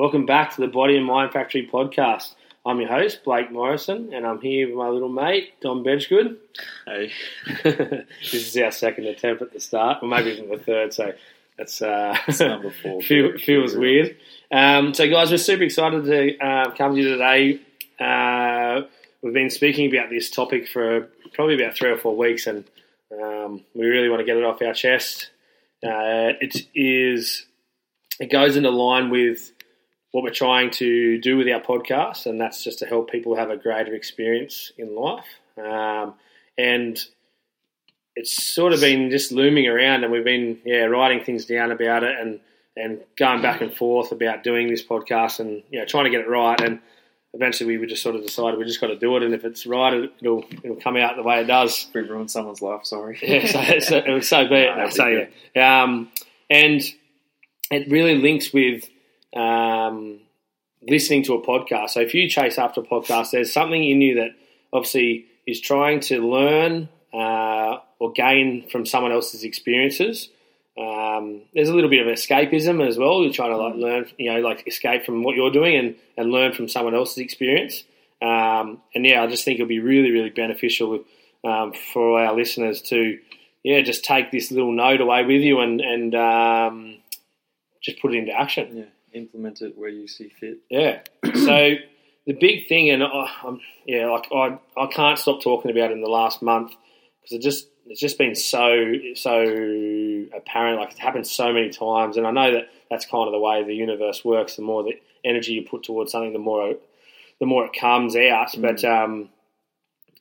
[0.00, 2.34] Welcome back to the Body and Mind Factory podcast.
[2.64, 6.38] I'm your host, Blake Morrison, and I'm here with my little mate, Dom Bedgegood.
[6.86, 7.12] Hey,
[7.64, 11.12] this is our second attempt at the start, or maybe even the third, so
[11.58, 13.02] that's uh, number four.
[13.02, 14.16] feel, feels weird.
[14.50, 17.60] Um, so, guys, we're super excited to uh, come to you today.
[18.02, 18.86] Uh,
[19.20, 22.64] we've been speaking about this topic for probably about three or four weeks, and
[23.12, 25.28] um, we really want to get it off our chest.
[25.84, 27.44] Uh, it is
[28.18, 29.52] it goes into line with
[30.12, 33.50] what we're trying to do with our podcast, and that's just to help people have
[33.50, 35.26] a greater experience in life.
[35.56, 36.14] Um,
[36.58, 36.98] and
[38.16, 42.02] it's sort of been just looming around, and we've been yeah writing things down about
[42.02, 42.40] it, and
[42.76, 46.20] and going back and forth about doing this podcast, and you know trying to get
[46.20, 46.60] it right.
[46.60, 46.80] And
[47.32, 49.64] eventually, we just sort of decided we just got to do it, and if it's
[49.66, 52.84] right, it- it'll it'll come out the way it does We ruined someone's life.
[52.84, 53.18] Sorry.
[53.22, 54.70] yeah, so, so, it was so be it.
[54.76, 56.10] No, so yeah, um,
[56.50, 56.82] and
[57.70, 58.88] it really links with
[59.34, 60.20] um,
[60.82, 61.90] listening to a podcast.
[61.90, 64.30] So if you chase after a podcast, there's something in you that
[64.72, 70.28] obviously is trying to learn uh, or gain from someone else's experiences.
[70.78, 73.22] Um, there's a little bit of escapism as well.
[73.22, 76.30] You're trying to like learn, you know, like escape from what you're doing and, and
[76.30, 77.84] learn from someone else's experience.
[78.22, 81.04] Um, and yeah, I just think it'll be really, really beneficial
[81.44, 83.18] um, for our listeners to,
[83.62, 86.96] yeah, just take this little note away with you and and um,
[87.82, 88.76] just put it into action.
[88.76, 90.58] Yeah, implement it where you see fit.
[90.68, 91.00] Yeah.
[91.34, 91.74] so
[92.26, 95.94] the big thing, and I, I'm, yeah, like I, I can't stop talking about it
[95.94, 96.72] in the last month
[97.20, 99.42] because it just it's just been so so
[100.36, 100.78] apparent.
[100.78, 103.64] Like it's happened so many times, and I know that that's kind of the way
[103.64, 104.56] the universe works.
[104.56, 106.74] The more the energy you put towards something, the more
[107.40, 108.54] the more it comes out.
[108.58, 109.30] But um,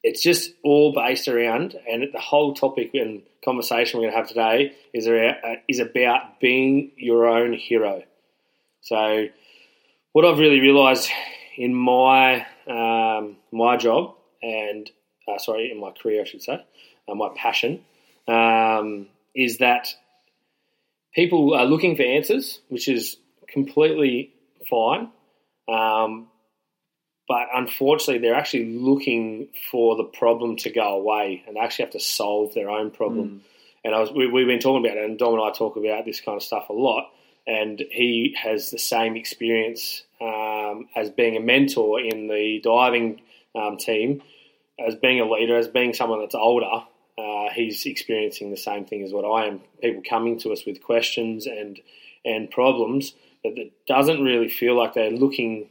[0.03, 4.27] it's just all based around, and the whole topic and conversation we're going to have
[4.27, 8.03] today is around, uh, is about being your own hero.
[8.81, 9.27] So,
[10.13, 11.09] what I've really realised
[11.57, 14.89] in my um, my job and
[15.27, 16.65] uh, sorry, in my career, I should say,
[17.07, 17.83] uh, my passion
[18.27, 19.93] um, is that
[21.13, 24.33] people are looking for answers, which is completely
[24.69, 25.09] fine.
[25.67, 26.27] Um,
[27.27, 31.93] but unfortunately, they're actually looking for the problem to go away, and they actually have
[31.93, 33.43] to solve their own problem.
[33.83, 36.05] And I was, we, we've been talking about it, and Dom and I talk about
[36.05, 37.11] this kind of stuff a lot.
[37.49, 43.21] And he has the same experience um, as being a mentor in the diving
[43.55, 44.21] um, team,
[44.85, 46.83] as being a leader, as being someone that's older.
[47.17, 49.61] Uh, he's experiencing the same thing as what I am.
[49.81, 51.79] People coming to us with questions and
[52.25, 55.69] and problems that, that doesn't really feel like they're looking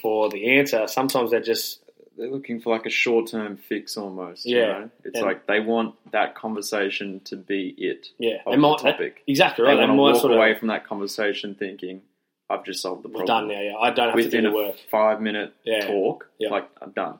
[0.00, 0.86] for the answer.
[0.86, 1.79] Sometimes they're just
[2.20, 4.44] They're looking for like a short term fix almost.
[4.46, 4.66] you Yeah.
[4.66, 4.90] know?
[5.04, 8.08] It's And- like they want that conversation to be it.
[8.18, 8.42] yeah.
[8.46, 9.22] Of they might the topic.
[9.26, 9.74] exactly They right.
[9.76, 12.02] They, want to walk sort away of from that conversation thinking,
[12.50, 13.26] I've just solved the problem.
[13.26, 13.60] done now.
[13.60, 14.76] Yeah, I don't have to Within do the a work.
[14.90, 15.86] five minute Yeah.
[15.86, 16.50] talk, Yeah.
[16.50, 17.18] like I'm done.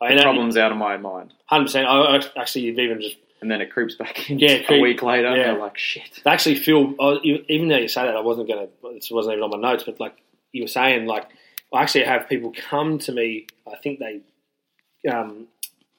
[0.00, 1.32] The know, problem's out of my mind.
[1.46, 1.88] hundred percent.
[1.88, 5.34] I actually you've even just And then it creeps back in Yeah, a week later,
[5.36, 5.52] yeah.
[5.52, 6.22] like, shit.
[6.24, 9.60] I actually feel even though you say that I wasn't gonna this wasn't even on
[9.60, 10.14] my notes, but like
[10.52, 11.26] you were saying, like
[11.72, 13.46] I actually have people come to me.
[13.70, 14.20] I think they
[15.10, 15.46] um,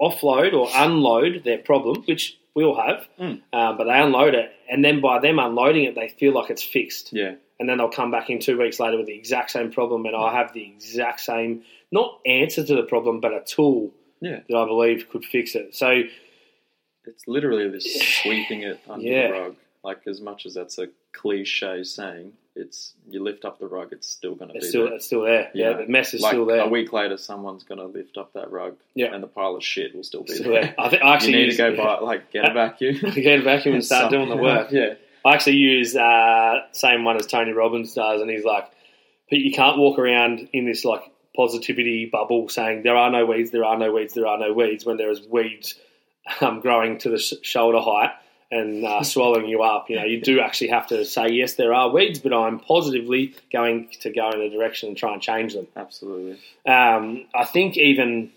[0.01, 3.41] offload or unload their problem, which we all have, Mm.
[3.53, 6.63] um, but they unload it, and then by them unloading it, they feel like it's
[6.63, 7.11] fixed.
[7.13, 7.35] Yeah.
[7.59, 10.15] and then they'll come back in two weeks later with the exact same problem, and
[10.15, 13.91] I have the exact same not answer to the problem, but a tool
[14.21, 14.41] Yeah.
[14.47, 15.73] that I believe could fix it.
[15.73, 16.03] So
[17.05, 19.27] It's literally this sweeping it under Yeah.
[19.29, 19.55] the rug.
[19.83, 24.09] Like as much as that's a cliche saying, it's you lift up the rug, it's
[24.09, 24.93] still going to be still there.
[24.95, 25.49] it's still there.
[25.53, 26.61] You Yeah, the mess is like still there.
[26.61, 29.13] A week later, someone's going to lift up that rug, Yeah.
[29.13, 30.61] and the pile of shit will still be Still there.
[30.63, 30.75] there.
[30.77, 33.39] I think I You actually need use, to go buy like get a vacuum, get
[33.39, 34.71] a vacuum and start doing the work.
[34.71, 34.95] yeah,
[35.25, 38.65] I actually use uh, same one as Tony Robbins does, and he's like,
[39.29, 41.03] "But you can't walk around in this like
[41.35, 44.85] positivity bubble saying there are no weeds, there are no weeds, there are no weeds
[44.85, 45.75] when there is weeds
[46.41, 48.09] um, growing to the sh- shoulder height
[48.49, 49.89] and uh, swallowing you up.
[49.89, 53.35] You know, you do actually have to say yes, there are weeds, but I'm positively
[53.51, 55.67] going to go in a direction and try and change them.
[55.75, 56.39] absolutely.
[56.65, 58.31] Um, I think even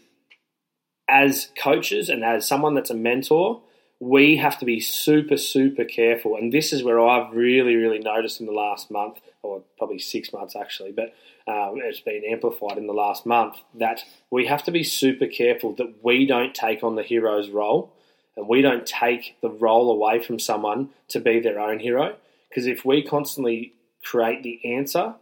[1.08, 3.62] as coaches and as someone that's a mentor,
[4.00, 6.36] we have to be super, super careful.
[6.36, 10.32] And this is where I've really, really noticed in the last month, or probably six
[10.32, 11.14] months actually, but
[11.46, 15.74] um, it's been amplified in the last month that we have to be super careful
[15.74, 17.92] that we don't take on the hero's role
[18.36, 22.16] and we don't take the role away from someone to be their own hero.
[22.48, 23.74] Because if we constantly
[24.04, 25.14] create the answer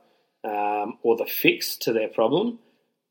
[0.45, 2.59] um, or the fix to their problem,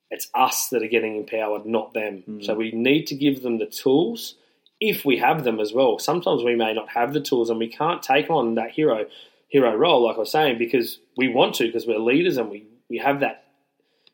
[0.10, 2.24] it's us that are getting empowered, not them.
[2.42, 4.36] So we need to give them the tools
[4.80, 6.00] if we have them as well.
[6.00, 9.06] Sometimes we may not have the tools and we can't take on that hero
[9.50, 12.66] hero role, like I was saying, because we want to, because we're leaders and we
[12.90, 13.46] we have that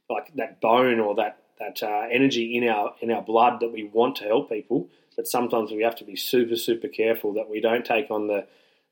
[0.10, 3.84] like that bone or that that uh, energy in our in our blood that we
[3.84, 7.62] want to help people, but sometimes we have to be super super careful that we
[7.62, 8.46] don't take on the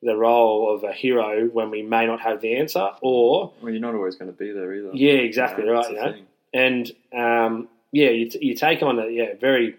[0.03, 3.79] the role of a hero when we may not have the answer, or Well, you're
[3.81, 4.89] not always going to be there either.
[4.93, 6.15] yeah, exactly know, right, you know,
[6.53, 9.75] and um, yeah, you, t- you take on a yeah very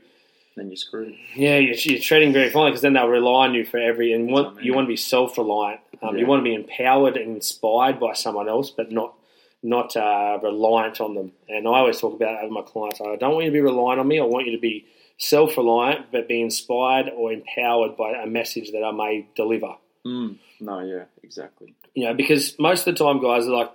[0.57, 1.15] Then you're screwed.
[1.35, 4.31] yeah you're, you're treading very finely because then they'll rely on you for every and
[4.31, 4.65] want, I mean.
[4.65, 5.81] you want to be self reliant.
[6.03, 9.15] Um, You want to be empowered and inspired by someone else, but not
[9.63, 11.33] not uh, reliant on them.
[11.49, 13.01] And I always talk about that with my clients.
[13.01, 14.19] I don't want you to be reliant on me.
[14.19, 14.87] I want you to be
[15.19, 19.75] self reliant, but be inspired or empowered by a message that I may deliver.
[20.05, 20.39] Mm.
[20.61, 21.75] No, yeah, exactly.
[21.95, 23.71] You know, because most of the time, guys are like,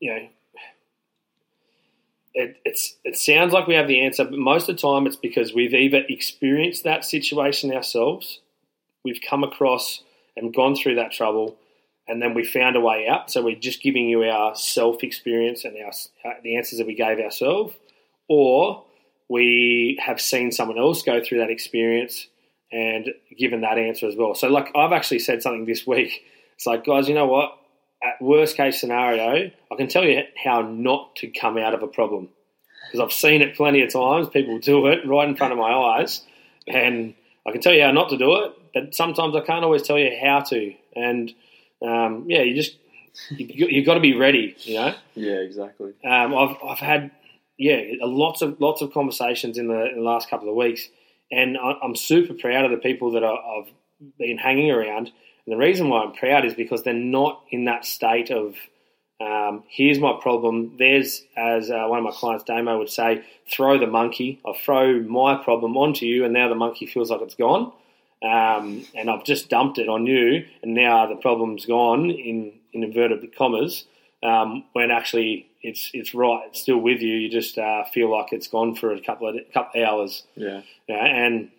[0.00, 0.28] you know,
[2.34, 5.16] it, it's it sounds like we have the answer, but most of the time it's
[5.16, 8.40] because we've either experienced that situation ourselves,
[9.04, 10.02] we've come across
[10.36, 11.56] and gone through that trouble,
[12.08, 13.30] and then we found a way out.
[13.30, 15.92] So we're just giving you our self experience and our
[16.24, 17.74] uh, the answers that we gave ourselves,
[18.28, 18.84] or
[19.28, 22.26] we have seen someone else go through that experience
[22.70, 24.34] and given that answer as well.
[24.34, 26.22] So, like, I've actually said something this week.
[26.56, 27.58] It's like, guys, you know what?
[28.02, 31.86] At worst case scenario, I can tell you how not to come out of a
[31.86, 32.30] problem
[32.86, 34.28] because I've seen it plenty of times.
[34.28, 36.22] People do it right in front of my eyes,
[36.66, 37.14] and
[37.46, 38.52] I can tell you how not to do it.
[38.74, 40.74] But sometimes I can't always tell you how to.
[40.96, 41.32] And
[41.84, 42.76] um, yeah, you just
[43.30, 44.56] you, you've got to be ready.
[44.60, 44.94] You know.
[45.14, 45.92] Yeah, exactly.
[46.04, 47.10] Um, I've I've had
[47.58, 50.88] yeah lots of lots of conversations in the, in the last couple of weeks,
[51.30, 53.68] and I, I'm super proud of the people that I, I've
[54.18, 55.10] been hanging around.
[55.44, 58.54] And the reason why I'm proud is because they're not in that state of
[59.20, 60.76] um, here's my problem.
[60.78, 64.40] There's as uh, one of my clients, Damo, would say, throw the monkey.
[64.46, 67.72] I throw my problem onto you, and now the monkey feels like it's gone.
[68.22, 72.84] Um, and I've just dumped it on you, and now the problem's gone in, in
[72.84, 73.84] inverted commas.
[74.22, 77.14] Um, when actually it's it's right, it's still with you.
[77.14, 80.22] You just uh, feel like it's gone for a couple of couple of hours.
[80.36, 81.50] Yeah, Yeah, and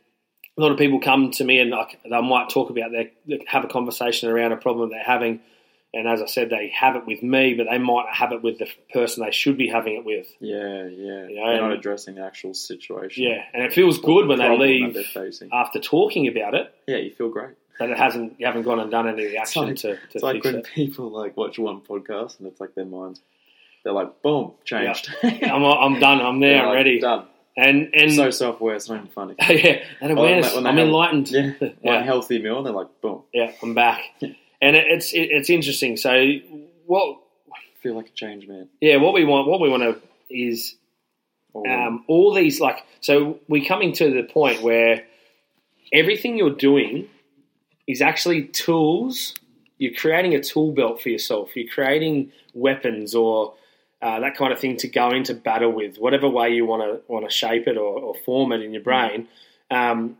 [0.57, 3.09] a lot of people come to me and I, they might talk about their
[3.47, 5.41] have a conversation around a problem they're having,
[5.93, 8.57] and as I said, they have it with me, but they might have it with
[8.59, 10.27] the person they should be having it with.
[10.39, 10.57] yeah,
[10.87, 11.27] yeah.
[11.27, 13.23] You know, They're not addressing the actual situation.
[13.23, 14.97] Yeah, and it feels good when they leave
[15.51, 17.55] after talking about it, Yeah, you feel great.
[17.79, 20.43] but it hasn't you haven't gone and done any action like- to, to It's like
[20.43, 20.67] when it.
[20.73, 23.21] people like watch one podcast and it's like their minds,
[23.83, 25.13] they're like, boom, changed.
[25.23, 26.21] I'm, I'm done.
[26.21, 26.61] I'm there.
[26.61, 26.99] I'm like, ready.
[26.99, 27.25] Done.
[27.55, 29.35] And and so self aware, it's not even funny.
[29.47, 30.55] yeah, and awareness.
[30.55, 31.29] when they I'm have- enlightened.
[31.29, 32.03] Yeah, one yeah.
[32.03, 34.01] healthy meal, and they're like, boom, Yeah, I'm back,
[34.63, 35.97] and it, it's it, it's interesting.
[35.97, 36.31] So
[36.85, 37.19] what?
[37.51, 38.69] I feel like a change man.
[38.79, 40.75] Yeah, what we want, what we want to is
[41.53, 42.83] um, all these like.
[43.01, 45.03] So we're coming to the point where
[45.91, 47.09] everything you're doing
[47.87, 49.35] is actually tools.
[49.77, 51.55] You're creating a tool belt for yourself.
[51.55, 53.55] You're creating weapons or
[54.01, 57.01] uh, that kind of thing to go into battle with, whatever way you want to
[57.11, 59.27] want to shape it or, or form it in your brain.
[59.69, 60.17] Um,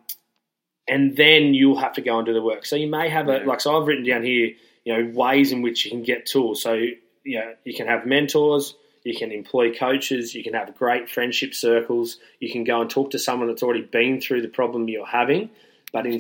[0.88, 2.66] and then you'll have to go and do the work.
[2.66, 3.62] So you may have a like.
[3.62, 4.52] So I've written down here,
[4.84, 6.62] you know, ways in which you can get tools.
[6.62, 8.76] So you know, you can have mentors.
[9.04, 10.34] You can employ coaches.
[10.34, 12.18] You can have great friendship circles.
[12.40, 15.50] You can go and talk to someone that's already been through the problem you're having.
[15.92, 16.20] But in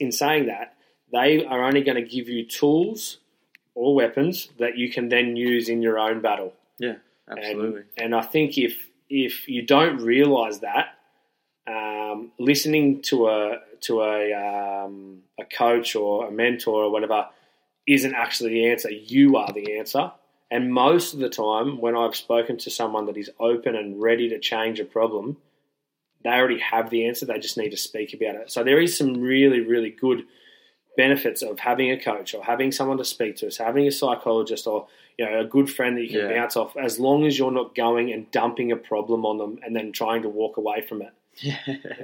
[0.00, 0.74] in saying that,
[1.12, 3.18] they are only going to give you tools
[3.74, 6.52] or weapons that you can then use in your own battle.
[6.78, 6.96] yeah,
[7.30, 7.82] absolutely.
[7.96, 10.96] And, and I think if if you don't realise that,
[11.66, 17.26] um, listening to a to a um, a coach or a mentor or whatever
[17.86, 18.90] isn't actually the answer.
[18.90, 20.12] You are the answer.
[20.50, 24.28] And most of the time, when I've spoken to someone that is open and ready
[24.28, 25.38] to change a problem,
[26.22, 27.24] they already have the answer.
[27.24, 28.52] They just need to speak about it.
[28.52, 30.24] So there is some really, really good
[30.96, 34.66] benefits of having a coach or having someone to speak to, so having a psychologist
[34.66, 36.36] or you know a good friend that you can Yeah.
[36.40, 39.74] bounce off, as long as you're not going and dumping a problem on them and
[39.74, 41.12] then trying to walk away from it.
[41.36, 41.56] Yeah,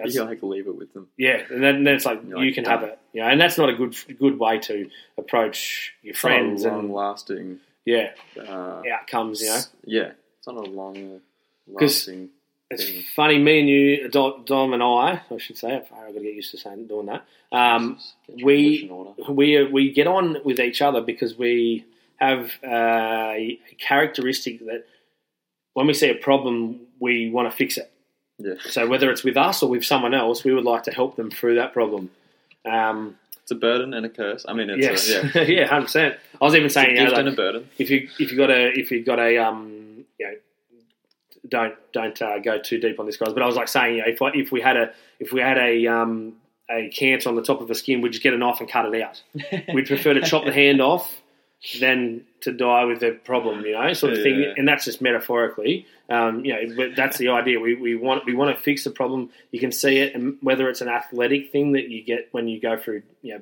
[0.07, 1.09] you like leave it with them.
[1.17, 2.99] Yeah, and then, then it's like you can have it.
[3.13, 6.93] You know, and that's not a good good way to approach your friends long and
[6.93, 7.61] lasting.
[7.85, 9.41] yeah Uh, outcomes.
[9.43, 11.21] You know, yeah, it's not a long
[11.67, 12.31] lasting.
[12.71, 13.05] it's thing.
[13.15, 13.39] funny.
[13.39, 16.59] Me and you, Dom, and I, I should say, I've got to get used to
[16.59, 17.25] saying doing that.
[17.53, 17.99] Um,
[18.43, 19.33] we- English in order.
[19.33, 21.85] we we get on with each other because we
[22.17, 24.85] have uh, a characteristic that
[25.75, 27.91] when we see a problem, we want to fix it.
[28.39, 31.17] Yeah, So whether it's with us or with someone else, we would like to help
[31.17, 32.11] them through that problem.
[32.65, 34.45] Um, it's a burden and a curse.
[34.47, 36.17] I mean, it's yes, a, yeah, yeah, hundred percent.
[36.41, 37.69] I was even it's a saying, you know, like, and a burden.
[37.79, 40.35] if you if you got a if you got a um you know
[41.49, 44.03] don't don't uh, go too deep on this guys but I was like saying you
[44.03, 46.35] know, if I, if we had a if we had a um
[46.71, 48.93] a cancer on the top of the skin we'd just get a knife and cut
[48.93, 49.23] it out
[49.73, 51.23] we'd prefer to chop the hand off
[51.81, 54.55] than to die with a problem, you know, sort of thing.
[54.57, 56.77] And that's just metaphorically, um, you know.
[56.77, 57.59] But that's the idea.
[57.59, 59.31] We, we want we want to fix the problem.
[59.51, 62.61] You can see it, and whether it's an athletic thing that you get when you
[62.61, 63.41] go through, you know,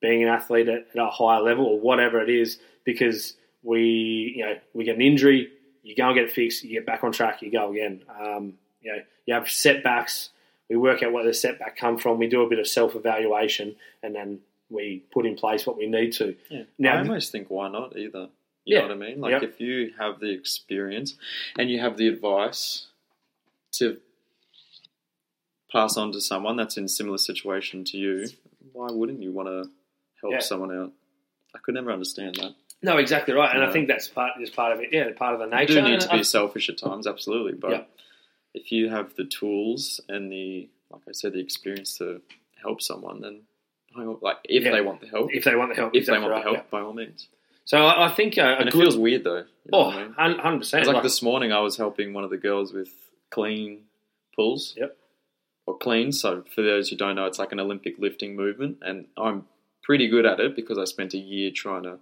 [0.00, 4.44] being an athlete at, at a higher level or whatever it is, because we, you
[4.46, 5.50] know, we get an injury,
[5.82, 8.02] you go and get it fixed, you get back on track, you go again.
[8.08, 10.30] Um, you know, you have setbacks.
[10.70, 12.18] We work out where the setback come from.
[12.18, 15.86] We do a bit of self evaluation, and then we put in place what we
[15.86, 16.36] need to.
[16.48, 16.62] Yeah.
[16.78, 18.28] Now- I almost think why not either.
[18.64, 18.82] You Yeah.
[18.82, 19.20] know what I mean?
[19.20, 19.42] Like Yep.
[19.42, 21.16] if you have the experience
[21.58, 22.86] and you have the advice
[23.72, 24.00] to
[25.72, 28.28] pass on to someone that's in a similar situation to you,
[28.72, 29.70] why wouldn't you want to
[30.20, 30.38] help Yeah.
[30.40, 30.92] someone out?
[31.54, 32.54] I could never understand that.
[32.82, 34.88] No, exactly right, and I think that's part is part of it.
[34.92, 35.74] Yeah, part of the nature.
[35.74, 37.52] You do need to be selfish at times, absolutely.
[37.52, 37.84] But Yeah.
[38.54, 42.22] if you have the tools and the, like I said, the experience to
[42.62, 43.46] help someone, then
[43.94, 44.72] by all- like if Yeah.
[44.72, 46.56] they want the help, if they want the help, if exactly they want right, the
[46.56, 46.70] help, yeah.
[46.70, 47.28] by all means.
[47.64, 48.80] So I, I think uh, a And it good.
[48.82, 49.36] feels weird though.
[49.38, 50.38] You know oh, what I mean?
[50.38, 50.82] hundred percent.
[50.84, 52.90] It's like, this morning, I was helping one of the girls with
[53.30, 53.82] clean
[54.34, 54.74] pulls.
[54.76, 54.96] Yep.
[55.66, 56.10] Or clean.
[56.10, 59.44] So for those who don't know, it's like an Olympic lifting movement, and I'm
[59.82, 61.98] pretty good at it because I spent a year trying to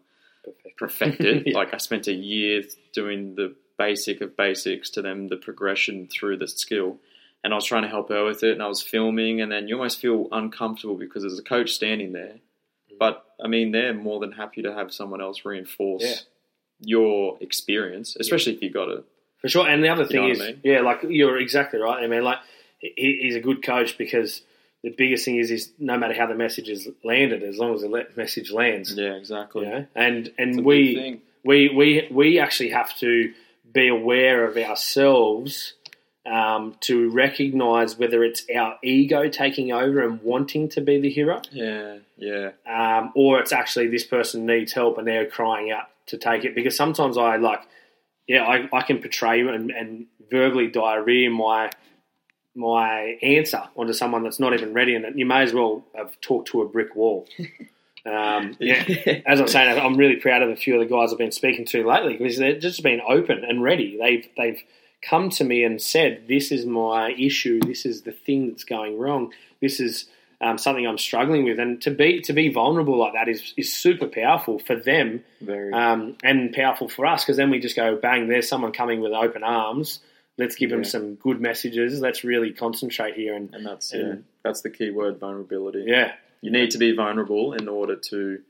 [0.78, 1.42] perfect it.
[1.46, 1.54] Yeah.
[1.58, 2.62] Like I spent a year
[2.94, 6.98] doing the basic of basics to then the progression through the skill.
[7.44, 9.68] And I was trying to help her with it, and I was filming, and then
[9.68, 12.34] you almost feel uncomfortable because there's a coach standing there.
[12.92, 12.98] Mm.
[12.98, 16.14] But I mean, they're more than happy to have someone else reinforce Yeah.
[16.80, 19.04] your experience, especially if you got it.
[19.40, 19.68] For sure.
[19.68, 20.60] And the other thing know is, I mean?
[20.64, 22.02] yeah, like you're exactly right.
[22.02, 22.38] I mean, like
[22.80, 24.42] he, he's a good coach because
[24.82, 27.82] the biggest thing is, is no matter how the message is landed, as long as
[27.82, 29.64] the message lands, Yeah, exactly.
[29.64, 29.86] you know?
[29.94, 33.32] and and It's a big we we we we actually have to
[33.72, 35.74] be aware of ourselves.
[36.28, 41.40] Um, to recognize whether it's our ego taking over and wanting to be the hero,
[41.50, 46.18] Yeah, yeah, um, or it's actually this person needs help and they're crying out to
[46.18, 46.54] take it.
[46.54, 47.60] Because sometimes I like,
[48.26, 51.70] yeah, I, I can portray and, and verbally diarrhea my
[52.54, 56.48] my answer onto someone that's not even ready, and you may as well have talked
[56.48, 57.26] to a brick wall.
[58.06, 58.84] Um, yeah,
[59.26, 61.32] as I was saying, I'm really proud of a few of the guys I've been
[61.32, 63.98] speaking to lately because they've just been open and ready.
[64.00, 64.62] They've they've
[65.02, 67.60] come to me and said, "This is my issue.
[67.60, 69.32] This is the thing that's going wrong.
[69.60, 70.06] This is
[70.40, 73.72] um, something I'm struggling with." And to be to be vulnerable like that is is
[73.72, 75.72] super powerful for them very.
[75.72, 78.28] um, and powerful for us because then we just go, "Bang!
[78.28, 80.00] There's someone coming with open arms.
[80.36, 82.00] Let's give them some good messages.
[82.00, 84.14] Let's really concentrate here." And and that's and- yeah,
[84.44, 85.84] that's the key word: vulnerability.
[85.86, 86.12] yeah,
[86.42, 88.40] You need to be vulnerable in order to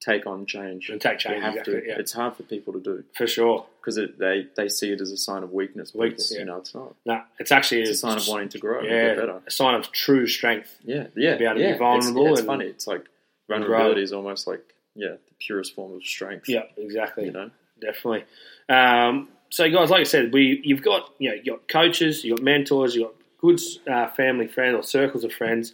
[0.00, 0.90] take on change.
[0.90, 1.36] and take change.
[1.36, 1.86] You have exactly, to.
[1.88, 3.66] yeah, It's hard for people to do for sure.
[3.80, 5.92] because they they see it as a sign of weakness.
[5.94, 6.38] Weakness, it's, yeah.
[6.40, 6.94] You know, it's not.
[7.04, 9.40] No, it's actually It's a sign of wanting to grow and yeah, get better.
[9.46, 10.76] a sign of true strength.
[10.84, 11.36] Yeah, yeah.
[11.36, 11.66] be able to be yeah.
[11.74, 12.64] It's- vulnerable yeah, It's, and- funny.
[12.66, 13.04] It's like
[13.48, 14.02] vulnerability grow.
[14.02, 14.62] is almost like
[14.94, 16.48] yeah, the purest form of strength.
[16.48, 17.24] Yeah, exactly.
[17.26, 17.50] You know.
[17.80, 18.24] definitely.
[18.68, 22.32] Um, so, guys, like I said, we you've got you know you got coaches, you
[22.32, 25.72] have got mentors, you have got good uh, family friends or circles of friends,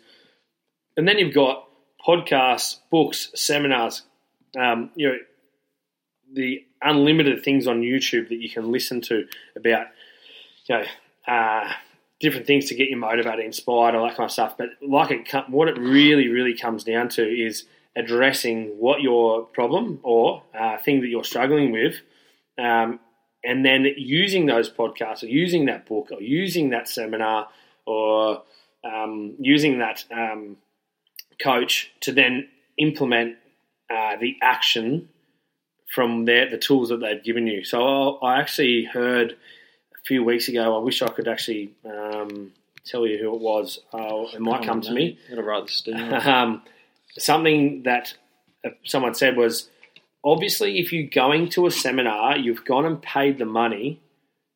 [0.96, 1.68] and then you've got
[2.06, 4.02] podcasts, books, seminars.
[4.56, 5.18] Um, you know
[6.32, 9.86] the unlimited things on YouTube that you can listen to about
[10.66, 10.84] you know
[11.26, 11.72] uh,
[12.20, 14.56] different things to get you motivated, inspired, all that kind of stuff.
[14.56, 17.64] But like it, what it really, really comes down to is
[17.96, 21.96] addressing what your problem or uh, thing that you're struggling with,
[22.58, 23.00] um,
[23.44, 27.48] and then using those podcasts or using that book or using that seminar
[27.86, 28.42] or
[28.84, 30.56] um, using that um,
[31.42, 33.36] coach to then implement
[33.90, 35.08] uh, the action
[35.94, 37.64] from their, the tools that they've given you.
[37.64, 40.76] So I, I actually heard a few weeks ago.
[40.76, 42.52] I wish I could actually um,
[42.84, 43.78] tell you who it was.
[43.92, 45.18] Uh, it might come to me.
[45.28, 45.70] I'm gonna write.
[46.26, 46.62] Um,
[47.18, 48.14] something that
[48.64, 49.68] uh, someone said was
[50.24, 54.00] obviously, if you're going to a seminar, you've gone and paid the money.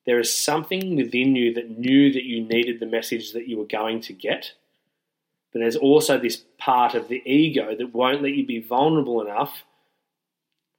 [0.06, 3.66] There is something within you that knew that you needed the message that you were
[3.66, 4.52] going to get.
[5.58, 9.64] But there's also this part of the ego that won't let you be vulnerable enough.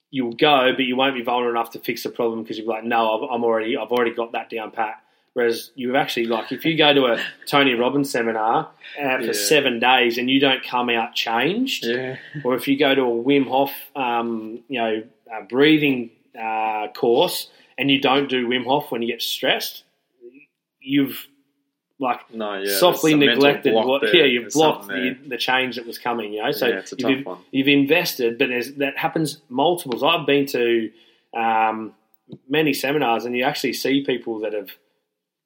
[0.10, 2.86] You'll go, but you won't be vulnerable enough to fix the problem because you're like,
[2.86, 5.02] no, I've, I'm already, I've already got that down pat.
[5.34, 8.70] Whereas you've actually like, if you go to a Tony Robbins seminar
[9.00, 9.32] uh, for Yeah.
[9.34, 12.16] seven days and you don't come out changed, yeah.
[12.44, 15.04] or if you go to a Wim Hof, um, you know,
[15.50, 16.10] breathing
[16.42, 19.84] uh, course and you don't do Wim Hof when you get stressed,
[20.80, 21.28] you've
[22.00, 22.78] like No, yeah.
[22.78, 26.34] softly there's a mental neglected what yeah you've blocked the, the change that was coming
[26.34, 26.52] you know?
[26.52, 30.04] So Yeah, you've, you've invested but there's that happens multiples.
[30.04, 30.92] I've been to
[31.36, 31.94] um,
[32.48, 34.70] many seminars and you actually see people that have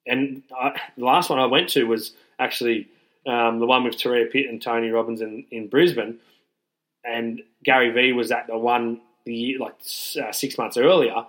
[0.06, 2.88] and I, the last one I went to was actually
[3.26, 6.18] um, the one with Turia Pitt and Tony Robbins in, in Brisbane.
[7.04, 9.76] And Gary Vee was at the one the year, like
[10.22, 11.26] uh, six months earlier,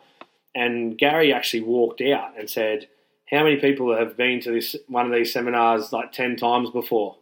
[0.54, 2.88] and Gary actually walked out and said,
[3.30, 7.18] "How many people have been to this one of these seminars like ten times before?"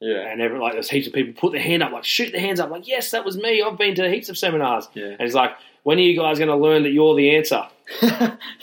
[0.00, 0.30] Yeah.
[0.30, 2.60] And every, like there's heaps of people put their hand up, like shoot their hands
[2.60, 3.62] up, like yes, that was me.
[3.62, 4.88] I've been to heaps of seminars.
[4.92, 5.06] Yeah.
[5.06, 5.52] And he's like,
[5.84, 7.62] when are you guys going to learn that you're the answer?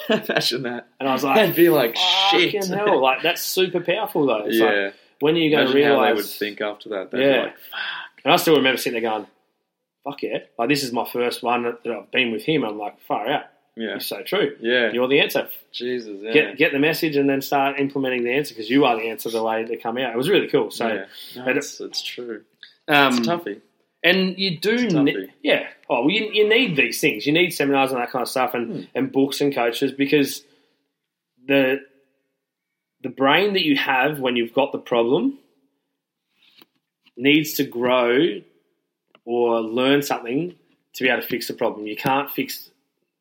[0.10, 0.88] Imagine that.
[1.00, 1.96] And I was like, I'd be like,
[2.32, 2.65] shit.
[2.65, 4.46] hell, like that's super powerful though.
[4.46, 4.92] It's like, yeah.
[5.22, 5.98] when are you going to realize?
[6.00, 7.12] how they would think after that.
[7.12, 7.34] They'd Yeah.
[7.34, 7.56] be like,
[8.25, 9.27] And I still remember sitting there going,
[10.03, 12.63] "Fuck yeah!" Like this is my first one that I've been with him.
[12.63, 13.46] I'm like, far out.
[13.75, 13.96] Yeah.
[13.96, 14.56] It's so true.
[14.60, 14.92] Yeah.
[14.94, 15.48] You're the answer.
[15.72, 16.20] Jesus.
[16.22, 16.32] Yeah.
[16.34, 19.30] Get get the message and then start implementing the answer because you are the answer.
[19.30, 20.13] The way they come out.
[20.13, 20.70] It was really cool.
[20.72, 21.06] So, yeah.
[21.36, 22.44] No, it's, it's true.
[22.88, 23.62] um, It's toughy.
[24.03, 25.68] And you do, ne- yeah.
[25.89, 27.25] Oh, well, you, you need these things.
[27.25, 28.82] You need seminars and that kind of stuff, and, Hmm.
[28.96, 30.44] and books and coaches because
[31.48, 31.77] the
[33.01, 35.39] the brain that you have when you've got the problem
[37.18, 38.42] needs to grow
[39.25, 40.56] or learn something
[40.94, 41.86] to be able to fix the problem.
[41.88, 42.70] You can't fix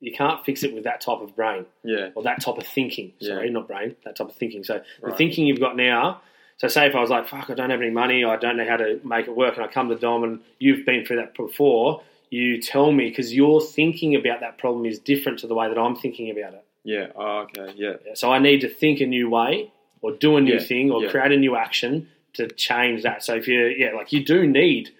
[0.02, 2.10] you can't fix it with that type of brain Yeah.
[2.14, 3.12] or that type of thinking.
[3.20, 3.28] Yeah.
[3.36, 3.94] Sorry, not brain.
[4.04, 4.64] That type of thinking.
[4.64, 6.20] So the thinking you've got now.
[6.58, 8.24] So say if I was like, "Fuck, I don't have any money.
[8.24, 10.84] I don't know how to make it work," and I come to Dom, and you've
[10.84, 12.02] been through that before.
[12.30, 15.78] You tell me because your thinking about that problem is different to the way that
[15.78, 16.64] I'm thinking about it.
[16.84, 17.06] Yeah.
[17.16, 17.72] Oh, okay.
[17.76, 17.94] Yeah.
[18.14, 19.70] So I need to think a new way,
[20.02, 20.58] or do a new Yeah.
[20.60, 21.10] thing, or Yeah.
[21.10, 23.22] create a new action to change that.
[23.22, 24.90] So if you, yeah, like you do need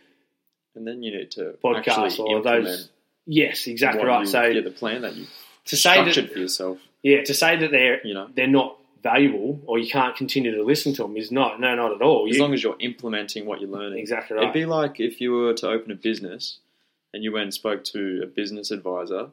[0.75, 2.91] And then you need to actually or implement those.
[3.27, 4.21] Yes, exactly right.
[4.21, 5.27] you- so yeah, the plan that you
[5.67, 6.79] to say structured that, for yourself.
[7.03, 10.63] yeah, to say that they're You know, they're not valuable or you can't continue to
[10.63, 12.27] listen to them is not no not at all.
[12.29, 13.99] as You- long as you're implementing what you're learning.
[13.99, 14.43] exactly right.
[14.45, 16.59] It'd be like if you were to open a business
[17.15, 19.31] and you went and spoke to a business advisor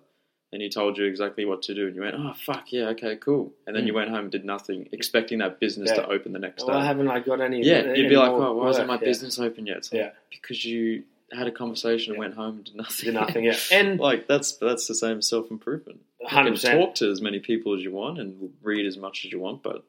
[0.51, 3.15] and he told you exactly what to do and you went, oh, fuck, yeah, okay,
[3.17, 3.53] cool.
[3.67, 3.87] And then Mm.
[3.87, 5.97] you went home and did nothing, expecting that business Yeah.
[6.01, 6.73] to open the next day.
[6.73, 7.61] Why haven't I got any?
[7.63, 8.95] Yeah, any you'd be like, oh, why isn't my?
[8.95, 8.99] Yeah.
[8.99, 9.87] business open yet?
[9.91, 10.09] Like, Yeah.
[10.31, 12.27] Because you had a conversation and Yeah.
[12.27, 13.05] went home and did nothing.
[13.05, 13.43] Do nothing.
[13.45, 16.01] Yeah, and like, that's that's the same self improvement.
[16.21, 16.79] You hundred can percent.
[16.79, 19.63] talk to as many people as you want and read as much as you want,
[19.63, 19.83] but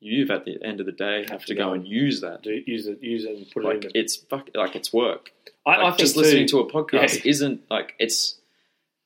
[0.00, 2.42] you've at the end of the day have, to go and use that.
[2.42, 3.90] Do use it, use it, and put Like it in.
[4.02, 5.32] it's fuck, like it's work.
[5.66, 7.30] I, Like I just too, listening to a podcast Yeah.
[7.30, 8.36] isn't like it's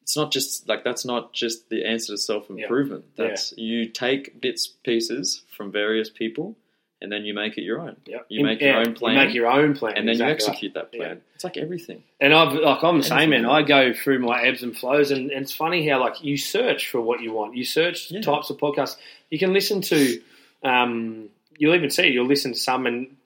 [0.03, 3.07] it's not just like that's not just the answer to self improvement.
[3.17, 3.29] Yeah.
[3.29, 6.57] That's you take bits pieces from various people
[7.03, 7.97] and then you make it your own.
[8.07, 8.27] Yep.
[8.29, 9.17] You make your Yeah, own plan.
[9.17, 11.21] You make your own plan, And then exactly you execute that plan.
[11.35, 12.03] It's like everything.
[12.21, 13.45] And I've like I'm the same man.
[13.45, 16.89] I go through my ebbs and flows, and, and it's funny how like you search
[16.91, 17.57] for what you want.
[17.57, 18.21] You search Yeah.
[18.23, 18.97] types of podcasts.
[19.31, 20.21] You can listen to.
[20.63, 23.17] Um, you'll even see you'll listen to some, and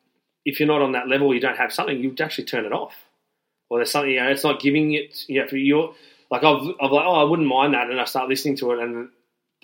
[0.45, 1.99] if you're not on that level, you don't have something.
[2.01, 2.95] You actually turn it off,
[3.69, 5.25] or there's something you know, it's not giving it.
[5.29, 5.95] You know, for your
[6.31, 8.79] like I've I've like oh I wouldn't mind that, and I start listening to it,
[8.81, 9.11] and it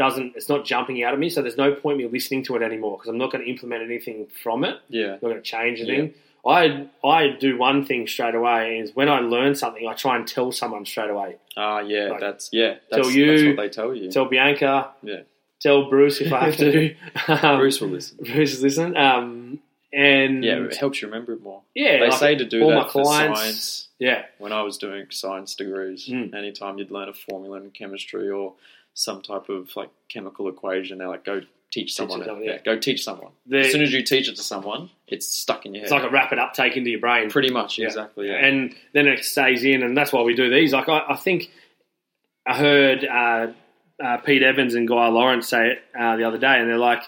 [0.04, 1.28] doesn't it's not jumping out at me.
[1.30, 3.82] So there's no point me listening to it anymore because I'm not going to implement
[3.90, 5.04] anything from it Yeah.
[5.06, 6.14] I'm not going to change anything.
[6.44, 10.26] I I do one thing straight away is when I learn something, I try and
[10.26, 11.36] tell someone straight away.
[11.56, 14.10] Ah, yeah, Like, that's yeah, tell that's, you- that's what they tell you.
[14.10, 15.20] Tell Bianca, Yeah.
[15.60, 16.94] tell Bruce if I have to.
[17.28, 18.18] um, Bruce will listen.
[18.20, 18.96] Bruce is listening.
[18.96, 19.60] Um,
[19.92, 21.60] and Yeah, it helps you remember it more.
[21.74, 23.88] yeah, They like, say to do all that my for clients- science.
[24.00, 26.34] yeah, When I was doing science degrees, Mm.
[26.34, 28.54] anytime you'd learn a formula in chemistry or
[28.94, 32.26] some type of like chemical equation, they're like, go teach someone it.
[32.28, 32.52] Yeah.
[32.52, 32.58] yeah.
[32.64, 33.32] go teach someone.
[33.46, 35.84] The- as soon as you teach it to someone, it's stuck in your head.
[35.84, 37.30] it's like a rapid uptake into your brain.
[37.30, 37.86] Pretty much, Yeah.
[37.86, 38.28] exactly.
[38.28, 38.44] Yeah.
[38.46, 40.72] and then it stays in, and that's why we do these.
[40.72, 41.50] Like I, I think
[42.46, 43.52] I heard uh,
[44.04, 47.02] uh, Pete Evans and Guy Lawrence say it uh, the other day, and they're like,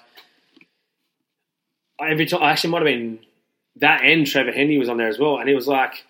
[2.00, 2.42] every time.
[2.42, 3.18] Actually, might have been
[3.76, 6.04] that and Trevor Hendy was on there as well, and he was like,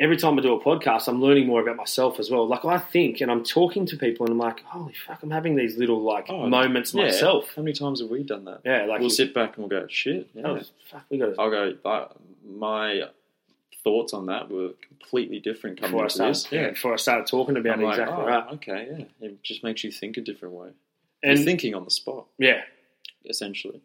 [0.00, 2.48] every time I do a podcast, I'm learning more about myself as well.
[2.48, 5.54] Like I think, and I'm talking to people, and I'm like, holy fuck, I'm having
[5.54, 7.04] these little like Oh, moments Yeah.
[7.04, 7.52] myself.
[7.54, 8.62] How many times have we done that?
[8.64, 10.28] Yeah, like we'll you- sit back and we'll go, shit.
[10.34, 10.46] Yeah.
[10.48, 10.60] oh,
[10.90, 11.38] fuck, we got.
[11.38, 11.74] I'll go.
[11.84, 12.08] Uh,
[12.48, 13.02] my
[13.84, 16.52] thoughts on that were completely different coming into started, this.
[16.52, 18.52] yeah, before I started talking about I'm it, like, exactly oh, right.
[18.54, 18.88] Okay,
[19.20, 19.26] yeah.
[19.28, 20.68] It just makes you think a different way.
[21.22, 22.62] And You're thinking on the spot, yeah,
[23.28, 23.80] essentially.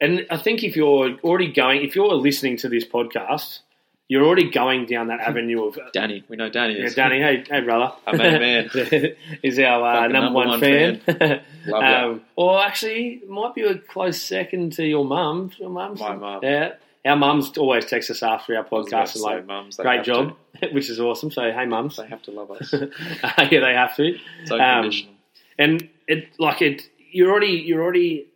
[0.00, 3.60] And I think if you're already going, if you're listening to this podcast,
[4.10, 5.78] you're already going down that avenue of.
[5.92, 6.94] Danny, we know Danny Yeah, is.
[6.96, 7.92] Danny, hey, hey, brother.
[8.08, 8.70] Our main man.
[9.44, 11.00] is our uh, number, number one, one fan.
[11.06, 12.04] Love ya.
[12.08, 15.52] um, or actually, might be a close second to your mum.
[15.58, 16.40] Your mum's My mum.
[16.42, 16.72] Yeah,
[17.06, 19.76] our mums always text us after our I was about podcast to and like, mums,
[19.76, 20.36] great have job,
[20.72, 21.30] which is awesome.
[21.30, 21.96] So, hey, mums.
[21.96, 22.72] They have to love us.
[22.72, 24.16] yeah, they have to.
[24.42, 25.14] It's Um, unconditional.
[25.56, 28.26] and it like it you're already you're already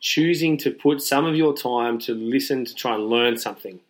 [0.00, 3.80] choosing to put some of your time to listen to try and learn something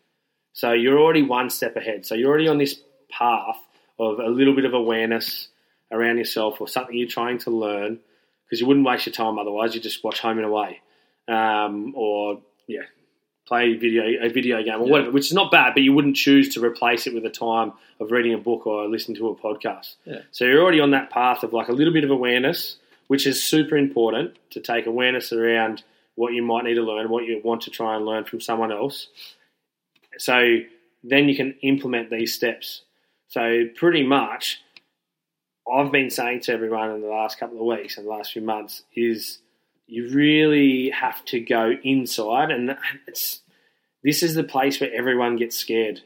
[0.55, 3.59] so you're already one step ahead so you're already on this path
[3.99, 5.49] of a little bit of awareness
[5.93, 7.99] around yourself or something you're trying to learn
[8.47, 10.81] because you wouldn't waste your time otherwise you just watch home and away
[11.29, 12.83] um, or yeah
[13.47, 16.55] play video a video game or whatever, which is not bad, but you wouldn't choose
[16.55, 19.97] to replace it with the time of reading a book or listening to a podcast.
[20.05, 20.21] Yeah.
[20.33, 22.77] So you're already on that path of like a little bit of awareness,
[23.09, 25.83] which is super important to take awareness around
[26.15, 28.73] what you might need to learn, what you want to try and learn from someone
[28.73, 29.09] else.
[30.19, 30.59] So
[31.03, 32.83] then you can implement these steps.
[33.29, 34.61] So pretty much,
[35.73, 38.43] I've been saying to everyone in the last couple of weeks and the last few
[38.43, 39.39] months is
[39.87, 43.41] you really have to go inside, and it's
[44.03, 46.01] this is the place where everyone gets scared.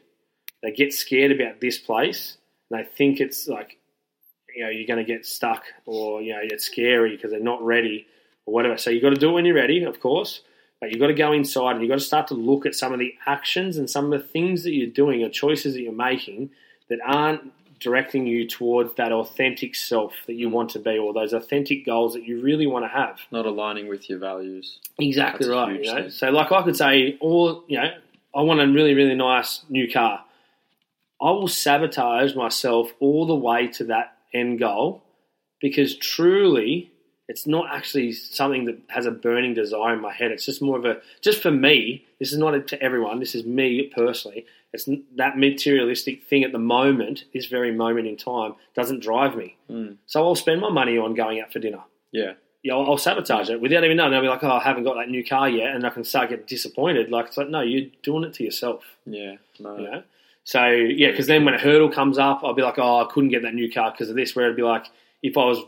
[0.62, 2.38] They get scared about this place,
[2.70, 3.78] and they think it's like
[4.54, 7.62] you know you're going to get stuck or you know it's scary because they're not
[7.62, 8.06] ready
[8.46, 8.78] or whatever.
[8.78, 10.42] So you've got to do it when you're ready, of course.
[10.80, 12.92] But you've got to go inside and you've got to start to look at some
[12.92, 15.92] of the actions and some of the things that you're doing or choices that you're
[15.92, 16.50] making
[16.88, 20.52] that aren't directing you towards that authentic self that you mm.
[20.52, 23.18] want to be or those authentic goals that you really want to have.
[23.30, 24.78] Not aligning with your values.
[24.98, 25.84] Exactly That's right.
[25.84, 26.08] You know?
[26.08, 27.90] So, like I could say, all you know,
[28.34, 30.24] I want a really, really nice new car.
[31.20, 35.02] I will sabotage myself all the way to that end goal
[35.60, 36.92] because truly,
[37.28, 40.30] it's not actually something that has a burning desire in my head.
[40.30, 42.04] It's just more of a just for me.
[42.18, 43.20] This is not to everyone.
[43.20, 44.46] This is me personally.
[44.72, 49.56] It's that materialistic thing at the moment, this very moment in time, doesn't drive me.
[49.70, 49.96] Mm.
[50.06, 51.80] So I'll spend my money on going out for dinner
[52.12, 52.32] Yeah.
[52.62, 54.12] yeah, I'll, I'll sabotage it without even knowing.
[54.14, 56.30] I'll be like, "Oh, I haven't got that new car yet," and I can start
[56.30, 57.10] getting disappointed.
[57.10, 59.36] Like it's like, no, you're doing it to yourself, Yeah.
[59.58, 59.76] No.
[59.78, 60.02] you know.
[60.44, 63.30] So yeah, because then when a hurdle comes up, I'll be like, "Oh, I couldn't
[63.30, 64.86] get that new car because of this." Where it'd be like,
[65.22, 65.58] if I was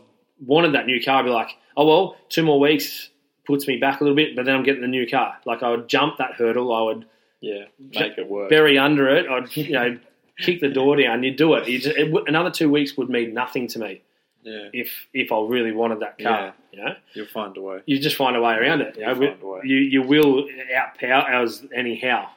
[0.45, 3.09] wanted that new car, I'd be like, "Oh well, two more weeks
[3.45, 5.69] puts me back a little bit, but then I'm getting the new car." Like I
[5.71, 7.05] would jump that hurdle, I would
[7.41, 7.65] Yeah.
[7.79, 8.49] Make it work.
[8.49, 9.97] bury under it, I'd you know
[10.37, 11.23] kick the door down.
[11.23, 11.67] You do it.
[11.67, 14.01] You just, it w- another two weeks would mean nothing to me
[14.43, 14.69] yeah.
[14.73, 16.53] if if I really wanted that car.
[16.71, 17.81] You know You'll find a way.
[17.85, 18.95] you just find a way around it.
[18.97, 19.15] You, know?
[19.15, 19.61] Find a way.
[19.65, 22.27] you you will outpower us anyhow.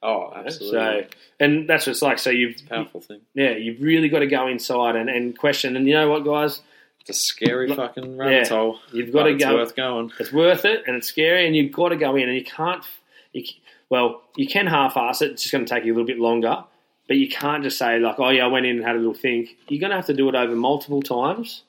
[0.00, 0.42] Oh, you know?
[0.46, 0.78] absolutely.
[0.78, 1.08] So,
[1.40, 2.18] and that's what it's like.
[2.20, 3.20] So you've Powerful thing.
[3.34, 5.74] yeah, you've really got to go inside and, and question.
[5.74, 6.60] And you know what, guys,
[7.08, 8.48] It's a scary fucking rabbit yeah.
[8.48, 8.78] hole.
[8.92, 9.54] you've got to it's go.
[9.54, 10.12] worth going.
[10.20, 12.84] It's worth it, and it's scary, and you've got to go in, and you can't.
[13.32, 13.44] You,
[13.88, 15.32] well, you can half-ass it.
[15.32, 16.64] It's just going to take you a little bit longer,
[17.06, 19.14] but you can't just say like, "Oh yeah, I went in and had a little
[19.14, 21.62] think." You're going to have to do it over multiple times,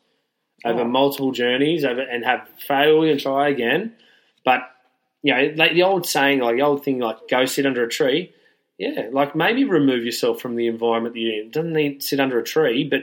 [0.66, 0.88] over Oh.
[0.88, 3.94] multiple journeys, over and have fail and try again.
[4.44, 4.70] But
[5.24, 7.90] you know, like the old saying, like the old thing, like go sit under a
[7.90, 8.34] tree.
[8.78, 11.52] Yeah, like maybe remove yourself from the environment that you're in.
[11.52, 13.02] Doesn't need to sit under a tree, but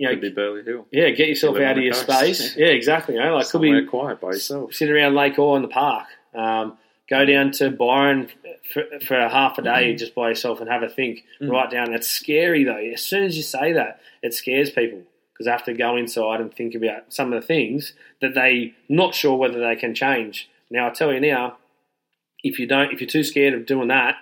[0.00, 0.86] you know, Could be Burleigh Hill.
[0.90, 2.08] yeah, get yourself out of your coast.
[2.08, 2.56] space.
[2.56, 3.14] Yeah, exactly.
[3.16, 4.72] You know, like could be quiet by yourself.
[4.72, 6.06] sit around Lake Orr in the park.
[6.34, 8.28] Um, go down to Byron
[8.72, 11.24] for, for half a day just by yourself and have a think.
[11.42, 11.50] Mm.
[11.50, 11.92] Write down.
[11.92, 12.78] It's scary though.
[12.78, 16.40] As soon as you say that, it scares people because they have to go inside
[16.40, 20.48] and think about some of the things that they not sure whether they can change.
[20.70, 21.58] Now I tell you now,
[22.42, 24.14] if you don't, if you're too scared of doing that,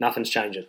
[0.00, 0.66] nothing's changing.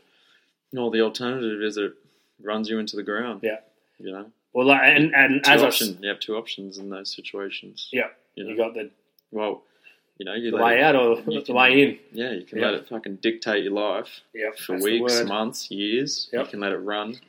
[0.71, 1.93] No, the alternative is it
[2.39, 3.39] runs you into the ground.
[3.41, 3.57] Yeah.
[3.99, 5.97] You know, Well, like, and and two as I options.
[6.01, 7.89] You have two options in those situations.
[7.91, 8.91] yeah, You know, you got the,
[9.31, 9.63] well,
[10.19, 11.99] you know, you the way it- out or the can- way in.
[12.11, 12.65] Yeah, you can Yeah.
[12.69, 16.29] let it fucking dictate your life Yep, for that's weeks, months, years.
[16.31, 16.45] Yep.
[16.45, 17.19] You can let it run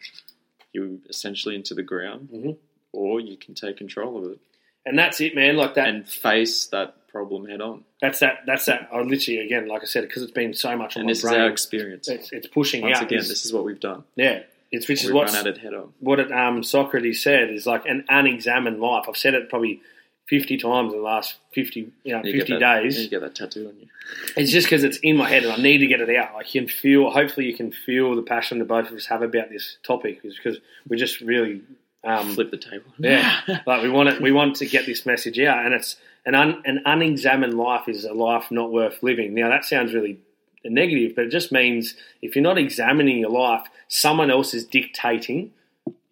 [0.73, 2.57] you essentially into the ground, Mhm.
[2.93, 4.39] or you can take control of it
[4.85, 5.57] And that's it, man.
[5.57, 5.89] Like that.
[5.89, 7.85] and face that problem head on.
[8.03, 8.41] That's that.
[8.45, 8.89] That's that.
[8.93, 11.23] I literally again, like I said, because it's been so much on And my this
[11.23, 11.35] brain.
[11.35, 12.09] is our experience.
[12.09, 13.05] it's, it's pushing Once out.
[13.05, 14.05] again, this- this is what we've done.
[14.17, 14.43] yeah,
[14.77, 15.93] it's which is what run at it head on.
[16.01, 19.05] what it, um, Socrates said is like an unexamined life.
[19.09, 19.81] I've said it probably
[20.29, 23.01] fifty times in the last fifty, you know, You fifty that- days.
[23.03, 23.89] You get that tattoo on you.
[24.37, 26.35] It's just because it's in my head and I need to get it out.
[26.37, 27.11] I can feel.
[27.11, 30.59] Hopefully, you can feel the passion that both of us have about this topic, because
[30.89, 31.63] we just really.
[32.07, 32.85] Um, Flip the table.
[32.99, 34.21] Yeah, but we want it.
[34.21, 38.05] We want to get this message out, and it's an un, an unexamined life is
[38.05, 39.33] a life not worth living.
[39.35, 40.19] Now that sounds really
[40.65, 45.53] negative, but it just means if you're not examining your life, someone else is dictating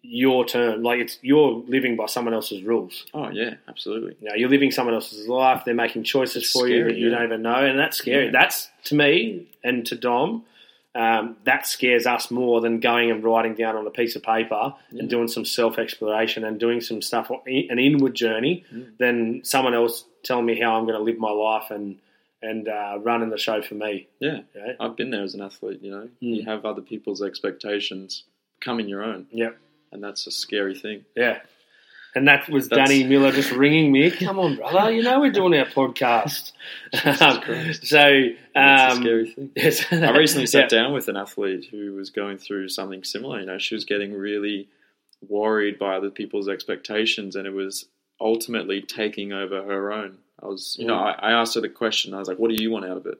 [0.01, 0.83] your term.
[0.83, 3.05] Like it's you're living by someone else's rules.
[3.13, 4.15] Oh yeah, absolutely.
[4.21, 5.63] You know, you're living someone else's life.
[5.65, 7.15] They're making choices It's for you scary, that you yeah.
[7.15, 8.25] don't even know, and that's scary.
[8.25, 8.31] Yeah.
[8.31, 10.43] That's to me and to Dom.
[10.95, 14.75] Um, that scares us more than going and writing down on a piece of paper
[14.91, 14.99] Yeah.
[14.99, 18.97] and doing some self exploration and doing some stuff, an inward journey, Mm.
[18.99, 21.97] than someone else telling me how I'm going to live my life and
[22.43, 24.07] and uh, running the show for me.
[24.19, 24.75] Yeah, know?
[24.79, 25.79] I've been there as an athlete.
[25.81, 26.35] You know, Mm.
[26.37, 28.23] you have other people's expectations
[28.59, 29.57] becoming your own, Yep.
[29.91, 31.05] and that's a scary thing.
[31.15, 31.39] Yeah.
[32.15, 34.11] And that was That's- Danny Miller just ringing me.
[34.27, 34.91] Come on, brother.
[34.91, 36.51] You know we're doing our podcast.
[36.93, 37.41] Um,
[37.73, 39.49] so, That's a um, scary thing.
[39.55, 39.85] yes.
[39.91, 40.79] I recently sat Yeah.
[40.83, 43.39] down with an athlete who was going through something similar.
[43.39, 44.67] You know, she was getting really
[45.27, 47.85] worried by other people's expectations, and it was
[48.21, 50.19] ultimately taking over her own.
[50.43, 50.95] I was, you know.
[50.95, 52.13] I, I asked her the question.
[52.13, 53.19] I was like, "What do you want out of it?"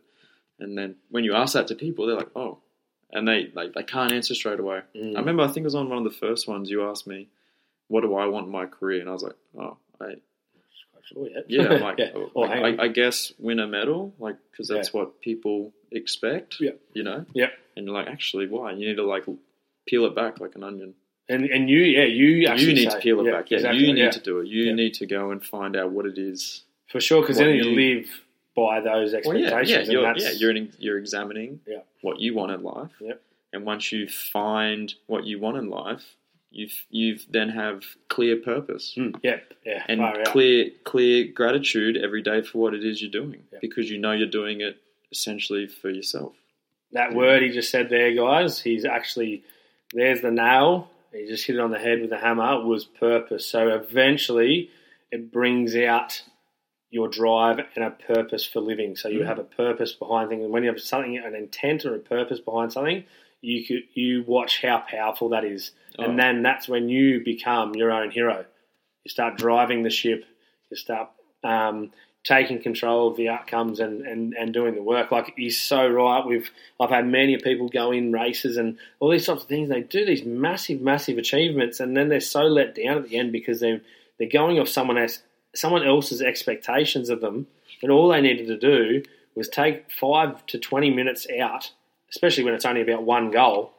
[0.59, 2.59] And then when you ask that to people, they're like, "Oh,"
[3.11, 4.81] and they like they can't answer straight away.
[4.95, 5.15] Mm.
[5.15, 7.29] I remember I think it was on one of the first ones you asked me,
[7.87, 10.15] "What do I want in my career?" And I was like, "Oh, I,
[11.05, 11.41] Sure, yeah.
[11.49, 12.11] yeah, I'm like, yeah.
[12.15, 12.79] oh, like.
[12.79, 16.57] I, I guess win a medal, like because that's what people expect.
[16.61, 16.71] Yeah.
[16.93, 17.25] you know.
[17.33, 17.47] Yeah.
[17.75, 18.71] And you're like, actually, why?
[18.71, 19.25] You need to like
[19.85, 20.93] peel it back like an onion.
[21.27, 23.51] and and you, yeah, you actually you need say- to peel it back.
[23.51, 24.11] Yeah, exactly, you need yeah.
[24.11, 24.47] to do it.
[24.47, 24.73] You Yeah.
[24.75, 26.63] need to go and find out what it is.
[26.93, 28.21] For sure because then you you- live
[28.55, 29.69] by those Well, yeah, expectations.
[29.71, 31.79] yeah, and you're, that's, yeah, you're in, you're examining Yeah.
[32.01, 32.91] what you want in life.
[33.01, 33.19] Yep.
[33.51, 36.15] And once you find what you want in life,
[36.51, 40.25] you've you've then have clear purpose Mm, yeah, yeah, and far out.
[40.25, 43.61] clear clear gratitude every day for what it is you're doing Yep.
[43.61, 44.77] because you know you're doing it
[45.11, 46.33] essentially for yourself.
[46.91, 49.43] That word he just said there, guys, he's actually
[49.93, 50.91] there's the nail.
[51.11, 52.63] He just hit it on the head with a hammer.
[52.63, 53.45] Was purpose.
[53.47, 54.69] So eventually,
[55.11, 56.21] it brings out
[56.93, 58.95] your drive and a purpose for living.
[58.95, 59.25] So you Mm.
[59.25, 60.43] have a purpose behind things.
[60.43, 63.03] And when you have something, an intent or a purpose behind something,
[63.41, 66.03] you could, you watch how powerful that is, Oh.
[66.03, 68.45] and then that's when you become your own hero.
[69.03, 70.23] You start driving the ship.
[70.69, 71.09] You start
[71.43, 71.91] um,
[72.23, 75.11] taking control of the outcomes and, and, and doing the work.
[75.11, 76.25] Like he's so right.
[76.25, 79.67] We've I've had many people go in races and all these sorts of things.
[79.69, 83.31] They do these massive, massive achievements, and then they're so let down at the end
[83.33, 83.81] because they're
[84.19, 85.21] they're going off someone else
[85.55, 87.47] someone else's expectations of them,
[87.81, 89.03] and all they needed to do
[89.35, 91.71] was take five to twenty minutes out,
[92.09, 93.73] especially when it's only about one goal,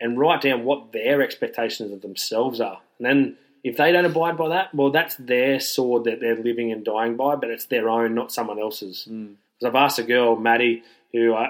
[0.00, 2.80] and write down what their expectations of themselves are.
[2.98, 6.72] And then if they don't abide by that, well, that's their sword that they're living
[6.72, 9.06] and dying by, but it's their own, not someone else's.
[9.10, 9.34] Mm.
[9.58, 11.48] Because I've asked a girl, Maddie, who uh,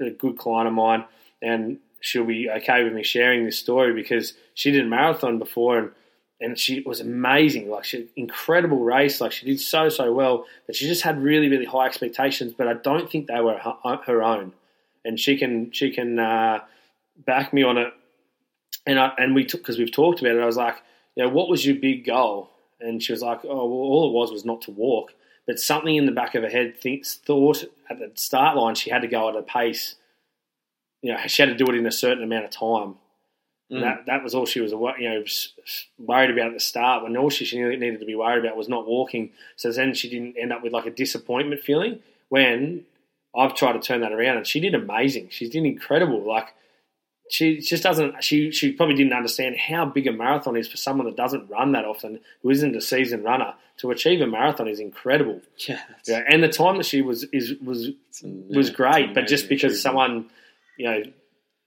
[0.00, 1.04] a good client of mine,
[1.40, 5.78] and she'll be okay with me sharing this story because she did a marathon before
[5.78, 5.90] and
[6.40, 7.70] and she was amazing.
[7.70, 9.20] Like she incredible race.
[9.20, 12.52] Like she did so so well, but she just had really really high expectations.
[12.56, 14.52] But I don't think they were her, her own.
[15.04, 16.60] And she can she can uh,
[17.16, 17.92] back me on it.
[18.86, 20.42] And I, and we took because we've talked about it.
[20.42, 20.76] I was like,
[21.14, 22.50] you know, what was your big goal?
[22.80, 25.12] And she was like, oh, well, all it was was not to walk.
[25.46, 28.90] But something in the back of her head thinks thought at the start line she
[28.90, 29.94] had to go at a pace.
[31.02, 32.96] You know, she had to do it in a certain amount of time.
[33.70, 33.80] Mm.
[33.80, 35.24] That that was all she was you know
[35.98, 37.02] worried about at the start.
[37.02, 39.30] When all she she needed to be worried about was not walking.
[39.56, 42.00] So then she didn't end up with like a disappointment feeling.
[42.28, 42.84] When
[43.36, 45.28] I've tried to turn that around, and she did amazing.
[45.30, 46.26] She did incredible.
[46.26, 46.54] Like
[47.28, 48.22] she just doesn't.
[48.22, 51.72] She she probably didn't understand how big a marathon is for someone that doesn't run
[51.72, 53.54] that often, who isn't a seasoned runner.
[53.78, 55.40] To achieve a marathon is incredible.
[55.68, 57.90] Yeah, Yeah, and the time that she was is was
[58.22, 60.30] was great, but just because someone,
[60.78, 61.02] you know,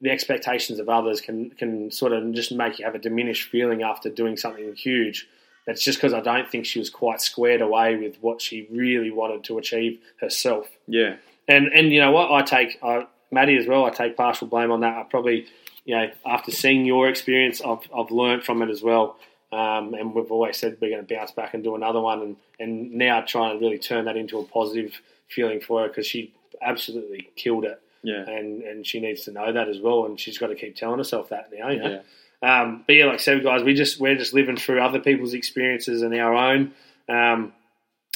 [0.02, 3.84] the expectations of others can can sort of just make you have a diminished feeling
[3.84, 5.28] after doing something huge.
[5.66, 9.12] That's just because I don't think she was quite squared away with what she really
[9.12, 10.68] wanted to achieve herself.
[10.88, 13.86] yeah, And and you know what, I take I, Maddie as well.
[13.86, 14.98] I take partial blame on that.
[14.98, 15.46] I probably,
[15.86, 19.18] you know, after seeing your experience, I've I've learned from it as well.
[19.52, 22.36] Um, and we've always said we're going to bounce back and do another one, and
[22.60, 26.34] and now trying to really turn that into a positive feeling for her because she
[26.62, 30.38] absolutely killed it, yeah, and and she needs to know that as well, and she's
[30.38, 31.70] got to keep telling herself that now.
[31.70, 31.90] You know?
[31.90, 32.62] yeah.
[32.62, 35.34] Um, but yeah, like I said, guys, we just we're just living through other people's
[35.34, 36.72] experiences and our own.
[37.10, 37.54] Um,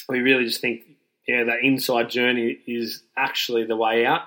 [0.08, 0.82] we really just think,
[1.28, 4.22] yeah, that inside journey is actually the way out.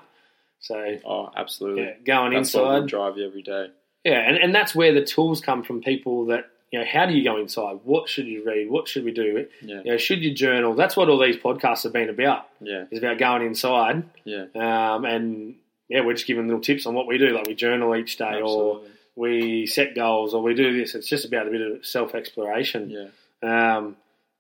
[0.60, 1.84] So Oh, absolutely.
[1.84, 3.68] yeah, going That's what inside, drive you every day.
[4.04, 5.82] yeah, and, and that's where the tools come from.
[5.82, 7.80] People that you know, how do you go inside?
[7.84, 8.70] What should you read?
[8.70, 9.48] What should we do?
[9.62, 10.74] Yeah, You know, should you journal?
[10.76, 12.48] That's what all these podcasts have been about.
[12.60, 14.46] yeah, Is about going inside, yeah.
[14.56, 15.56] um, and
[15.90, 17.30] yeah, we're just giving little tips on what we do.
[17.30, 18.82] Like we journal each day, or
[19.16, 20.94] we set goals, or we do this.
[20.96, 22.90] It's just about a bit of self exploration.
[22.90, 23.96] Yeah, Um,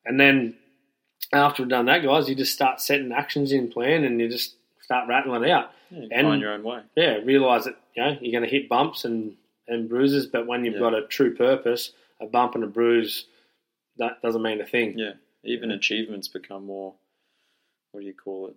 [0.05, 0.55] and then
[1.33, 4.55] after we've done that, guys, you just start setting actions in plan, and you just
[4.81, 5.71] start rattling it out.
[5.89, 6.07] yeah.
[6.11, 6.81] And- find your own way.
[6.97, 9.35] Yeah, realize that you know you're going to hit bumps and
[9.69, 10.79] and bruises, but when you've Yeah.
[10.81, 13.25] got a true purpose, a bump and a bruise,
[13.97, 14.97] that doesn't mean a thing.
[14.97, 16.95] Yeah, even achievements become more.
[17.91, 18.55] What do you call it?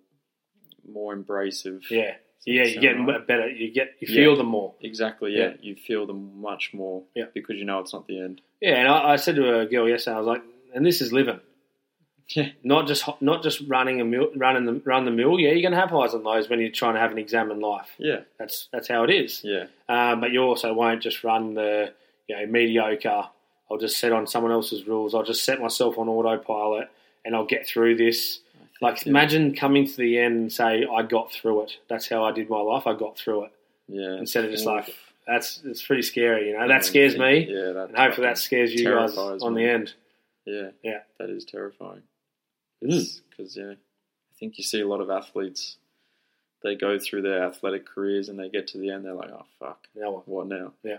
[0.91, 1.83] More embracive.
[1.91, 2.15] Yeah,
[2.47, 3.27] yeah, you get right?
[3.27, 3.49] better.
[3.49, 4.15] You get you Yeah.
[4.25, 4.75] feel them more.
[4.81, 5.33] Exactly.
[5.37, 5.51] Yeah.
[5.51, 5.55] Yeah.
[5.61, 7.05] you feel them much more.
[7.15, 7.25] Yeah.
[7.35, 8.41] because you know it's not the end.
[8.61, 10.43] Yeah, and I, I said to a girl yesterday, I was like,
[10.75, 11.41] and this is living.
[12.37, 12.51] Yeah.
[12.63, 15.41] Not just not just running a mill, running the run the mill.
[15.41, 17.51] Yeah, you're going to have highs and lows when you're trying to have an exam
[17.51, 17.89] in life.
[17.99, 19.41] Yeah, That's that's how it is.
[19.43, 21.93] yeah, Um, but you also won't just run the
[22.29, 23.25] you know mediocre.
[23.71, 25.15] I'll just set on someone else's rules.
[25.15, 26.89] I'll just set myself on autopilot,
[27.25, 28.41] and I'll get through this.
[28.81, 29.11] Like yeah.
[29.11, 31.73] imagine coming to the end and say I got through it.
[31.89, 32.87] That's how I did my life.
[32.87, 33.53] I got through it
[33.89, 34.17] yeah.
[34.17, 34.95] instead of just like
[35.27, 36.49] that's it's pretty scary.
[36.49, 39.65] You know that scares me, Yeah, that and hopefully that scares you guys on me.
[39.65, 39.95] the end.
[40.47, 41.01] Yeah, Yeah.
[41.19, 42.03] that is terrifying.
[42.83, 43.21] Mm.
[43.29, 45.77] Because yeah, I think you see a lot of athletes
[46.63, 49.47] they go through their athletic careers and they get to the end, they're like, oh
[49.59, 50.29] fuck, Now what?
[50.29, 50.73] what now?
[50.83, 50.99] Yeah.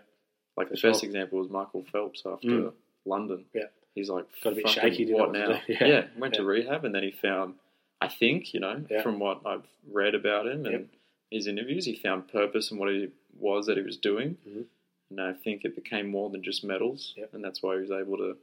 [0.58, 1.10] Like the best sure.
[1.10, 2.74] example was Michael Phelps after Mm.
[3.06, 3.46] London.
[3.54, 3.68] Yeah.
[3.96, 5.62] He's like, Got a bit shaky, What now?
[5.68, 5.86] Yeah.
[5.86, 6.06] Yeah.
[6.18, 7.56] Went to rehab and then he found,
[8.00, 10.86] I think, you know, from what I've read about him and Yep.
[11.32, 13.10] his interviews, he found purpose in what he
[13.40, 14.38] was that he was doing.
[14.48, 14.66] Mhm.
[15.10, 17.14] And I think it became more than just medals.
[17.18, 17.34] Yep.
[17.34, 18.38] And that's why he was able to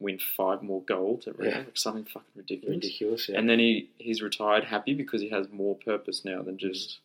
[0.00, 1.58] win five more golds at Rio, Yeah.
[1.58, 2.74] like something fucking ridiculous.
[2.76, 3.28] Ridiculous.
[3.28, 3.38] Yeah.
[3.38, 6.98] And then he, he's retired happy because he has more purpose now than just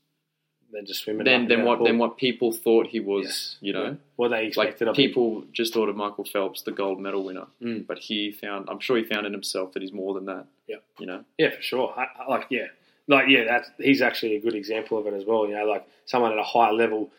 [0.74, 1.24] then just swimming.
[1.26, 3.26] than, than down what than what people thought he was.
[3.26, 3.58] Yes.
[3.62, 3.94] You know, Yeah.
[4.16, 4.94] what they like expected him.
[4.96, 7.88] people just thought of Michael Phelps the gold medal winner, Mm.
[7.88, 8.70] but he found.
[8.70, 10.46] I'm sure he found in himself that he's more than that.
[10.68, 10.78] Yeah.
[11.00, 11.24] you know.
[11.38, 11.94] Yeah, for sure.
[11.98, 12.68] I, I- like, yeah,
[13.08, 15.48] like, yeah, that's he's actually a good example of it as well.
[15.48, 17.12] You know, like someone at a high level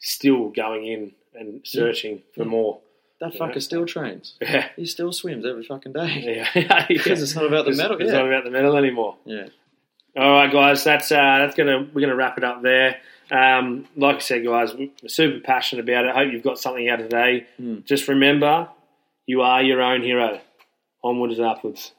[0.00, 2.48] still going in and searching for Yeah.
[2.48, 2.80] more.
[3.20, 3.40] That Yeah.
[3.40, 4.34] fucker still trains.
[4.40, 6.22] Yeah, He still swims every fucking day.
[6.36, 6.86] yeah, yeah.
[6.86, 7.96] Because it's not about the medal.
[8.00, 8.18] It's yeah.
[8.18, 9.16] not about the medal anymore.
[9.24, 9.48] yeah.
[10.16, 12.96] All right, guys, that's uh, that's gonna we're gonna wrap it up there.
[13.30, 16.14] Um, like I said, guys, we're super passionate about it.
[16.14, 17.46] Hope you've got something out of today.
[17.60, 17.84] Mm.
[17.84, 18.68] Just remember,
[19.26, 20.40] you are your own hero.
[21.04, 21.92] Onwards and upwards.